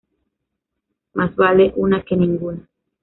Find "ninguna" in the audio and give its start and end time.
2.17-2.67